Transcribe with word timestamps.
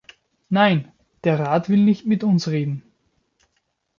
Nein, 0.49 0.91
der 1.25 1.37
Rat 1.37 1.69
will 1.69 1.77
nicht 1.77 2.07
mit 2.07 2.23
uns 2.23 2.47
reden. 2.47 2.81